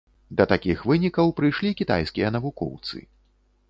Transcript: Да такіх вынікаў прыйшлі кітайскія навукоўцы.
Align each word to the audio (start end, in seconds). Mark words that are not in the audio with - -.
Да 0.39 0.47
такіх 0.53 0.79
вынікаў 0.93 1.31
прыйшлі 1.41 1.77
кітайскія 1.83 2.35
навукоўцы. 2.41 3.09